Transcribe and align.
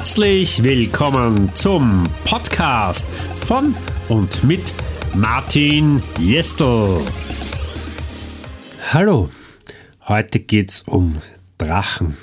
Herzlich 0.00 0.62
willkommen 0.62 1.54
zum 1.54 2.04
Podcast 2.24 3.06
von 3.46 3.74
und 4.08 4.42
mit 4.44 4.74
Martin 5.14 6.02
Jestel. 6.18 7.02
Hallo, 8.94 9.28
heute 10.08 10.40
geht 10.40 10.70
es 10.70 10.80
um 10.80 11.18
Drachen. 11.58 12.16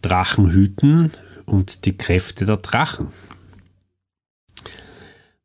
Drachenhüten 0.00 1.12
und 1.44 1.84
die 1.84 1.98
Kräfte 1.98 2.46
der 2.46 2.56
Drachen. 2.56 3.08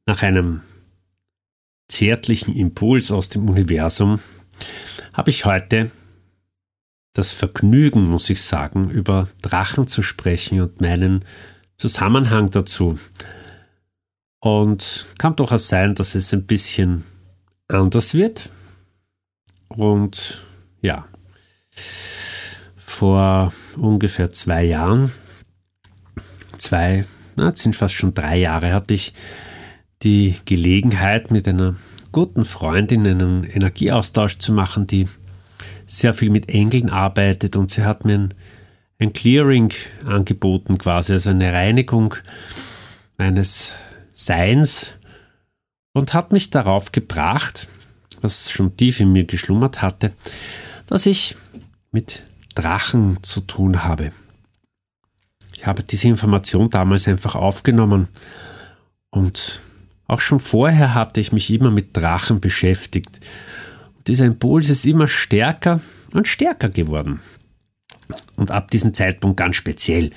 Nach 0.05 0.23
einem 0.23 0.61
zärtlichen 1.89 2.55
Impuls 2.55 3.11
aus 3.11 3.27
dem 3.27 3.49
Universum 3.49 4.21
habe 5.11 5.29
ich 5.29 5.43
heute 5.43 5.91
das 7.13 7.31
Vergnügen, 7.31 8.09
muss 8.09 8.29
ich 8.29 8.41
sagen, 8.41 8.89
über 8.89 9.27
Drachen 9.41 9.87
zu 9.87 10.01
sprechen 10.01 10.61
und 10.61 10.81
meinen 10.81 11.25
Zusammenhang 11.77 12.49
dazu. 12.49 12.97
Und 14.39 15.05
kann 15.19 15.35
durchaus 15.35 15.67
sein, 15.67 15.95
dass 15.95 16.15
es 16.15 16.33
ein 16.33 16.45
bisschen 16.45 17.03
anders 17.67 18.13
wird. 18.13 18.49
Und 19.69 20.43
ja, 20.81 21.07
vor 22.75 23.53
ungefähr 23.77 24.31
zwei 24.31 24.63
Jahren, 24.65 25.11
zwei, 26.57 27.05
na, 27.35 27.47
jetzt 27.47 27.63
sind 27.63 27.75
fast 27.75 27.95
schon 27.95 28.13
drei 28.13 28.37
Jahre, 28.37 28.73
hatte 28.73 28.93
ich 28.93 29.13
die 30.01 30.35
Gelegenheit, 30.45 31.31
mit 31.31 31.47
einer 31.47 31.75
guten 32.11 32.45
Freundin 32.45 33.07
einen 33.07 33.43
Energieaustausch 33.43 34.37
zu 34.37 34.51
machen, 34.51 34.87
die 34.87 35.07
sehr 35.85 36.13
viel 36.13 36.29
mit 36.29 36.49
Engeln 36.49 36.89
arbeitet 36.89 37.55
und 37.55 37.69
sie 37.69 37.83
hat 37.83 38.05
mir 38.05 38.15
ein, 38.15 38.33
ein 38.99 39.13
Clearing 39.13 39.71
angeboten, 40.05 40.77
quasi, 40.77 41.13
also 41.13 41.29
eine 41.29 41.51
Reinigung 41.51 42.15
meines 43.17 43.73
Seins 44.13 44.93
und 45.93 46.13
hat 46.13 46.31
mich 46.31 46.49
darauf 46.49 46.91
gebracht, 46.91 47.67
was 48.21 48.51
schon 48.51 48.75
tief 48.77 48.99
in 48.99 49.11
mir 49.11 49.25
geschlummert 49.25 49.81
hatte, 49.81 50.13
dass 50.87 51.05
ich 51.05 51.35
mit 51.91 52.23
Drachen 52.55 53.21
zu 53.23 53.41
tun 53.41 53.83
habe. 53.83 54.11
Ich 55.55 55.67
habe 55.67 55.83
diese 55.83 56.07
Information 56.07 56.69
damals 56.69 57.07
einfach 57.07 57.35
aufgenommen 57.35 58.07
und 59.09 59.61
auch 60.07 60.19
schon 60.19 60.39
vorher 60.39 60.93
hatte 60.93 61.21
ich 61.21 61.31
mich 61.31 61.49
immer 61.51 61.71
mit 61.71 61.95
Drachen 61.95 62.41
beschäftigt. 62.41 63.19
Dieser 64.07 64.25
Impuls 64.25 64.69
ist 64.69 64.85
immer 64.85 65.07
stärker 65.07 65.81
und 66.13 66.27
stärker 66.27 66.69
geworden. 66.69 67.21
Und 68.35 68.51
ab 68.51 68.71
diesem 68.71 68.93
Zeitpunkt 68.93 69.37
ganz 69.37 69.55
speziell. 69.55 70.11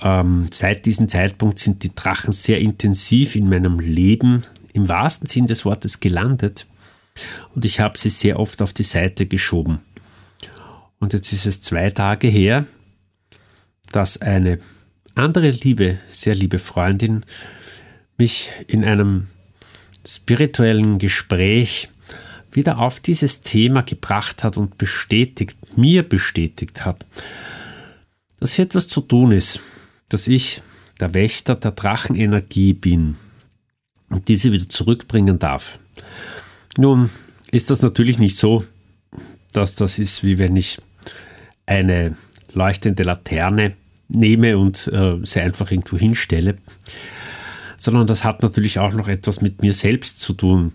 Ähm, 0.00 0.46
seit 0.52 0.86
diesem 0.86 1.08
Zeitpunkt 1.08 1.58
sind 1.58 1.82
die 1.82 1.94
Drachen 1.94 2.32
sehr 2.32 2.58
intensiv 2.58 3.36
in 3.36 3.48
meinem 3.48 3.78
Leben 3.78 4.42
im 4.72 4.88
wahrsten 4.88 5.28
Sinn 5.28 5.46
des 5.46 5.64
Wortes 5.64 6.00
gelandet. 6.00 6.66
Und 7.54 7.64
ich 7.64 7.80
habe 7.80 7.96
sie 7.96 8.10
sehr 8.10 8.40
oft 8.40 8.60
auf 8.60 8.72
die 8.72 8.82
Seite 8.82 9.26
geschoben. 9.26 9.80
Und 10.98 11.12
jetzt 11.12 11.32
ist 11.32 11.46
es 11.46 11.62
zwei 11.62 11.90
Tage 11.90 12.28
her, 12.28 12.66
dass 13.92 14.20
eine 14.20 14.58
andere 15.14 15.50
liebe, 15.50 15.98
sehr 16.08 16.34
liebe 16.34 16.58
Freundin 16.58 17.24
mich 18.18 18.50
in 18.66 18.84
einem 18.84 19.28
spirituellen 20.06 20.98
Gespräch 20.98 21.88
wieder 22.54 22.78
auf 22.78 23.00
dieses 23.00 23.42
Thema 23.42 23.82
gebracht 23.82 24.44
hat 24.44 24.56
und 24.56 24.78
bestätigt, 24.78 25.56
mir 25.76 26.02
bestätigt 26.02 26.84
hat, 26.84 27.04
dass 28.40 28.54
hier 28.54 28.64
etwas 28.64 28.88
zu 28.88 29.00
tun 29.00 29.32
ist, 29.32 29.60
dass 30.08 30.28
ich 30.28 30.62
der 31.00 31.14
Wächter 31.14 31.56
der 31.56 31.72
Drachenenergie 31.72 32.72
bin 32.72 33.16
und 34.08 34.28
diese 34.28 34.52
wieder 34.52 34.68
zurückbringen 34.68 35.38
darf. 35.38 35.78
Nun 36.76 37.10
ist 37.50 37.70
das 37.70 37.82
natürlich 37.82 38.18
nicht 38.18 38.36
so, 38.36 38.64
dass 39.52 39.74
das 39.76 39.98
ist, 39.98 40.22
wie 40.24 40.38
wenn 40.38 40.56
ich 40.56 40.80
eine 41.66 42.16
leuchtende 42.52 43.02
Laterne 43.02 43.74
nehme 44.08 44.58
und 44.58 44.88
äh, 44.88 45.18
sie 45.22 45.40
einfach 45.40 45.70
irgendwo 45.70 45.96
hinstelle, 45.96 46.56
sondern 47.76 48.06
das 48.06 48.24
hat 48.24 48.42
natürlich 48.42 48.78
auch 48.78 48.92
noch 48.92 49.08
etwas 49.08 49.40
mit 49.40 49.62
mir 49.62 49.72
selbst 49.72 50.18
zu 50.20 50.34
tun. 50.34 50.72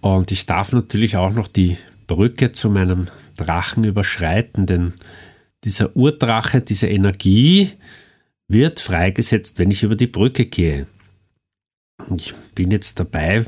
Und 0.00 0.30
ich 0.30 0.46
darf 0.46 0.72
natürlich 0.72 1.16
auch 1.16 1.32
noch 1.32 1.48
die 1.48 1.76
Brücke 2.06 2.52
zu 2.52 2.70
meinem 2.70 3.08
Drachen 3.36 3.84
überschreiten, 3.84 4.66
denn 4.66 4.94
dieser 5.64 5.96
Urdrache, 5.96 6.60
diese 6.60 6.86
Energie 6.86 7.72
wird 8.48 8.80
freigesetzt, 8.80 9.58
wenn 9.58 9.70
ich 9.70 9.82
über 9.82 9.96
die 9.96 10.06
Brücke 10.06 10.46
gehe. 10.46 10.86
Ich 12.14 12.32
bin 12.54 12.70
jetzt 12.70 12.98
dabei 12.98 13.44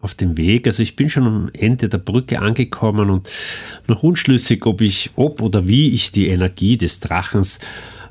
auf 0.00 0.14
dem 0.14 0.36
Weg, 0.36 0.66
also 0.66 0.82
ich 0.82 0.96
bin 0.96 1.08
schon 1.08 1.26
am 1.26 1.50
Ende 1.54 1.88
der 1.88 1.98
Brücke 1.98 2.38
angekommen 2.38 3.08
und 3.08 3.28
noch 3.88 4.02
unschlüssig, 4.02 4.66
ob 4.66 4.82
ich, 4.82 5.10
ob 5.16 5.40
oder 5.40 5.66
wie 5.66 5.94
ich 5.94 6.12
die 6.12 6.28
Energie 6.28 6.76
des 6.76 7.00
Drachens 7.00 7.58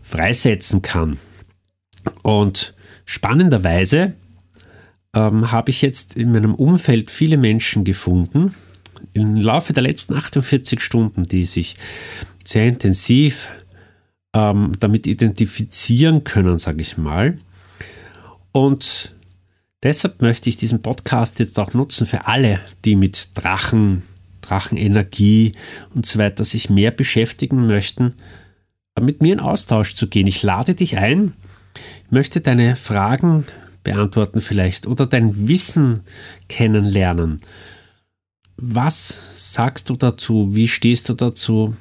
freisetzen 0.01 0.81
kann. 0.81 1.19
Und 2.23 2.73
spannenderweise 3.05 4.13
ähm, 5.13 5.51
habe 5.51 5.69
ich 5.69 5.81
jetzt 5.81 6.15
in 6.15 6.31
meinem 6.31 6.55
Umfeld 6.55 7.11
viele 7.11 7.37
Menschen 7.37 7.83
gefunden, 7.83 8.55
im 9.13 9.35
Laufe 9.35 9.73
der 9.73 9.83
letzten 9.83 10.15
48 10.15 10.79
Stunden, 10.79 11.23
die 11.23 11.45
sich 11.45 11.75
sehr 12.43 12.67
intensiv 12.67 13.51
ähm, 14.33 14.71
damit 14.79 15.07
identifizieren 15.07 16.23
können, 16.23 16.57
sage 16.57 16.81
ich 16.81 16.97
mal. 16.97 17.37
Und 18.51 19.13
deshalb 19.83 20.21
möchte 20.21 20.49
ich 20.49 20.57
diesen 20.57 20.81
Podcast 20.81 21.39
jetzt 21.39 21.59
auch 21.59 21.73
nutzen 21.73 22.07
für 22.07 22.27
alle, 22.27 22.59
die 22.85 22.95
mit 22.95 23.29
Drachen, 23.35 24.03
Drachenenergie 24.41 25.53
und 25.93 26.05
so 26.05 26.19
weiter 26.19 26.43
sich 26.43 26.69
mehr 26.69 26.91
beschäftigen 26.91 27.67
möchten, 27.67 28.15
mit 28.99 29.21
mir 29.21 29.33
in 29.33 29.39
Austausch 29.39 29.95
zu 29.95 30.07
gehen. 30.07 30.27
Ich 30.27 30.43
lade 30.43 30.75
dich 30.75 30.97
ein, 30.97 31.33
ich 32.05 32.11
möchte 32.11 32.41
deine 32.41 32.75
Fragen 32.75 33.45
beantworten 33.83 34.41
vielleicht 34.41 34.87
oder 34.87 35.05
dein 35.05 35.47
Wissen 35.47 36.01
kennenlernen. 36.47 37.37
Was 38.57 39.19
sagst 39.53 39.89
du 39.89 39.95
dazu? 39.95 40.55
Wie 40.55 40.67
stehst 40.67 41.09
du 41.09 41.13
dazu? 41.13 41.75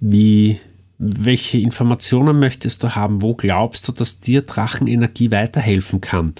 Wie, 0.00 0.60
welche 0.98 1.58
Informationen 1.58 2.38
möchtest 2.38 2.82
du 2.82 2.94
haben? 2.94 3.22
Wo 3.22 3.34
glaubst 3.34 3.88
du, 3.88 3.92
dass 3.92 4.20
dir 4.20 4.42
Drachenenergie 4.42 5.30
weiterhelfen 5.30 6.00
kann? 6.00 6.34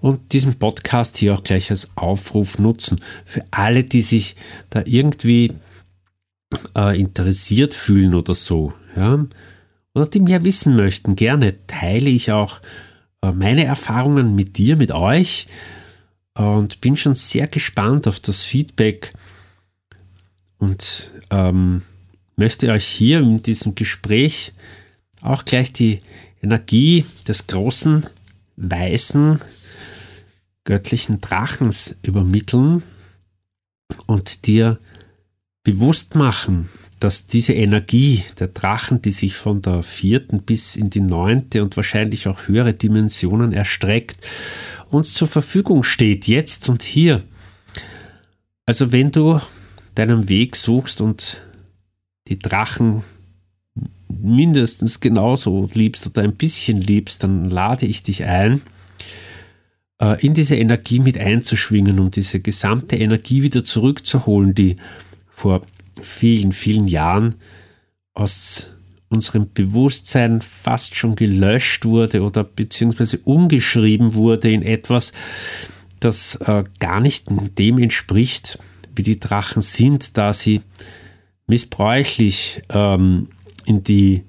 Und 0.00 0.32
diesen 0.34 0.58
Podcast 0.58 1.16
hier 1.16 1.34
auch 1.34 1.42
gleich 1.42 1.70
als 1.70 1.96
Aufruf 1.96 2.58
nutzen 2.58 3.00
für 3.24 3.42
alle, 3.50 3.84
die 3.84 4.02
sich 4.02 4.36
da 4.68 4.82
irgendwie 4.84 5.54
äh, 6.76 7.00
interessiert 7.00 7.72
fühlen 7.72 8.14
oder 8.14 8.34
so. 8.34 8.74
Ja? 8.96 9.24
Oder 9.94 10.06
die 10.06 10.20
mehr 10.20 10.44
wissen 10.44 10.76
möchten. 10.76 11.16
Gerne 11.16 11.66
teile 11.66 12.10
ich 12.10 12.32
auch 12.32 12.60
meine 13.32 13.64
Erfahrungen 13.64 14.34
mit 14.34 14.58
dir, 14.58 14.76
mit 14.76 14.92
euch. 14.92 15.46
Und 16.34 16.80
bin 16.80 16.96
schon 16.96 17.14
sehr 17.14 17.46
gespannt 17.46 18.08
auf 18.08 18.20
das 18.20 18.42
Feedback. 18.42 19.12
Und 20.58 21.10
ähm, 21.30 21.82
möchte 22.36 22.70
euch 22.70 22.86
hier 22.86 23.20
in 23.20 23.42
diesem 23.42 23.74
Gespräch 23.74 24.52
auch 25.20 25.44
gleich 25.44 25.72
die 25.72 26.00
Energie 26.42 27.06
des 27.26 27.46
großen, 27.46 28.06
weißen, 28.56 29.40
göttlichen 30.64 31.20
Drachens 31.20 31.96
übermitteln 32.02 32.82
und 34.06 34.46
dir 34.46 34.78
bewusst 35.62 36.14
machen, 36.14 36.68
dass 37.00 37.26
diese 37.26 37.52
Energie 37.52 38.22
der 38.38 38.48
Drachen, 38.48 39.02
die 39.02 39.10
sich 39.10 39.34
von 39.34 39.62
der 39.62 39.82
vierten 39.82 40.42
bis 40.42 40.76
in 40.76 40.90
die 40.90 41.00
neunte 41.00 41.62
und 41.62 41.76
wahrscheinlich 41.76 42.28
auch 42.28 42.48
höhere 42.48 42.72
Dimensionen 42.72 43.52
erstreckt, 43.52 44.26
uns 44.90 45.12
zur 45.12 45.28
Verfügung 45.28 45.82
steht, 45.82 46.26
jetzt 46.26 46.68
und 46.68 46.82
hier. 46.82 47.22
Also 48.66 48.92
wenn 48.92 49.12
du 49.12 49.40
deinen 49.94 50.28
Weg 50.28 50.56
suchst 50.56 51.00
und 51.00 51.42
die 52.28 52.38
Drachen 52.38 53.04
mindestens 54.08 55.00
genauso 55.00 55.68
liebst 55.74 56.06
oder 56.06 56.22
ein 56.22 56.34
bisschen 56.34 56.80
liebst, 56.80 57.22
dann 57.22 57.50
lade 57.50 57.86
ich 57.86 58.02
dich 58.02 58.24
ein, 58.24 58.62
äh, 60.00 60.24
in 60.24 60.34
diese 60.34 60.56
Energie 60.56 61.00
mit 61.00 61.18
einzuschwingen, 61.18 61.98
um 62.00 62.10
diese 62.10 62.40
gesamte 62.40 62.96
Energie 62.96 63.42
wieder 63.42 63.64
zurückzuholen, 63.64 64.54
die 64.54 64.76
vor 65.28 65.62
vielen, 66.00 66.52
vielen 66.52 66.88
Jahren 66.88 67.36
aus 68.14 68.68
unserem 69.08 69.52
Bewusstsein 69.52 70.42
fast 70.42 70.96
schon 70.96 71.14
gelöscht 71.14 71.84
wurde 71.84 72.22
oder 72.22 72.44
beziehungsweise 72.44 73.18
umgeschrieben 73.18 74.14
wurde 74.14 74.50
in 74.50 74.62
etwas, 74.62 75.12
das 76.00 76.36
äh, 76.36 76.64
gar 76.80 77.00
nicht 77.00 77.26
dem 77.58 77.78
entspricht, 77.78 78.58
wie 78.94 79.02
die 79.02 79.20
Drachen 79.20 79.62
sind, 79.62 80.16
da 80.16 80.32
sie 80.32 80.62
missbräuchlich 81.46 82.62
ähm, 82.70 83.28
in 83.66 83.82
die 83.84 84.24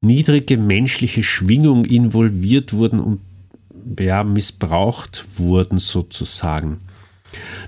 niedrige 0.00 0.56
menschliche 0.56 1.22
Schwingung 1.22 1.84
involviert 1.84 2.72
wurden 2.72 3.00
und 3.00 3.20
ja, 3.98 4.22
missbraucht 4.22 5.26
wurden 5.36 5.78
sozusagen. 5.78 6.80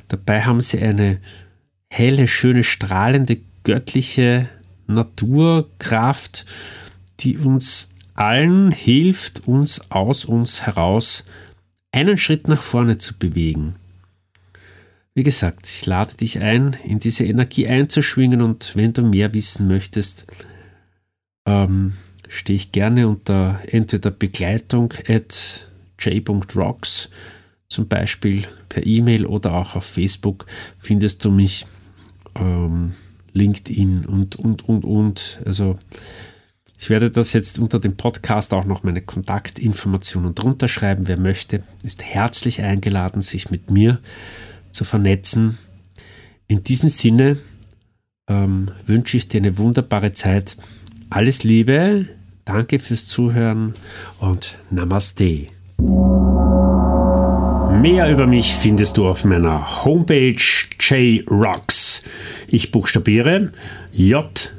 Dabei 0.08 0.42
haben 0.42 0.60
sie 0.60 0.80
eine 0.80 1.20
helle, 1.92 2.26
schöne, 2.26 2.64
strahlende, 2.64 3.38
göttliche 3.64 4.48
Naturkraft, 4.86 6.46
die 7.20 7.36
uns 7.36 7.90
allen 8.14 8.70
hilft, 8.70 9.46
uns 9.46 9.90
aus 9.90 10.24
uns 10.24 10.62
heraus 10.62 11.24
einen 11.92 12.16
Schritt 12.16 12.48
nach 12.48 12.62
vorne 12.62 12.96
zu 12.96 13.18
bewegen. 13.18 13.76
Wie 15.14 15.22
gesagt, 15.22 15.68
ich 15.68 15.84
lade 15.84 16.16
dich 16.16 16.40
ein, 16.40 16.78
in 16.82 16.98
diese 16.98 17.26
Energie 17.26 17.68
einzuschwingen 17.68 18.40
und 18.40 18.74
wenn 18.74 18.94
du 18.94 19.02
mehr 19.02 19.34
wissen 19.34 19.68
möchtest, 19.68 20.26
ähm, 21.44 21.92
stehe 22.26 22.56
ich 22.56 22.72
gerne 22.72 23.06
unter 23.06 23.60
entweder 23.66 24.10
Begleitung 24.10 24.94
at 25.06 25.68
j.rocks 25.98 27.10
zum 27.68 27.88
Beispiel 27.88 28.44
per 28.70 28.86
E-Mail 28.86 29.26
oder 29.26 29.52
auch 29.52 29.76
auf 29.76 29.84
Facebook 29.84 30.46
findest 30.78 31.24
du 31.24 31.30
mich, 31.30 31.66
ähm, 32.34 32.94
LinkedIn 33.32 34.06
und, 34.06 34.36
und, 34.36 34.68
und, 34.68 34.84
und. 34.84 35.40
Also 35.44 35.78
ich 36.78 36.90
werde 36.90 37.10
das 37.10 37.32
jetzt 37.32 37.58
unter 37.58 37.78
dem 37.78 37.96
Podcast 37.96 38.52
auch 38.52 38.64
noch 38.64 38.82
meine 38.82 39.02
Kontaktinformationen 39.02 40.34
drunter 40.34 40.68
schreiben. 40.68 41.06
Wer 41.06 41.18
möchte, 41.18 41.62
ist 41.84 42.02
herzlich 42.02 42.62
eingeladen, 42.62 43.22
sich 43.22 43.50
mit 43.50 43.70
mir 43.70 44.00
zu 44.72 44.84
vernetzen. 44.84 45.58
In 46.48 46.64
diesem 46.64 46.90
Sinne 46.90 47.38
ähm, 48.28 48.70
wünsche 48.86 49.16
ich 49.16 49.28
dir 49.28 49.38
eine 49.38 49.58
wunderbare 49.58 50.12
Zeit. 50.12 50.56
Alles 51.08 51.44
Liebe, 51.44 52.08
danke 52.44 52.78
fürs 52.78 53.06
Zuhören 53.06 53.74
und 54.18 54.58
Namaste. 54.70 55.46
Mehr 57.80 58.10
über 58.10 58.26
mich 58.26 58.54
findest 58.54 58.96
du 58.96 59.08
auf 59.08 59.24
meiner 59.24 59.84
Homepage 59.84 60.34
jrocks. 60.78 61.81
Ich 62.52 62.70
buchstabiere 62.70 63.50
j-a-y.r-o-c-k-s. 63.92 64.52